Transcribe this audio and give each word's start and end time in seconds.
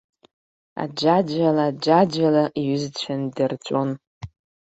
Аӡәаӡәала, 0.83 1.65
аӡәаӡәала 1.71 2.43
иҩызцәа 2.61 3.13
ндырҵәон. 3.21 3.89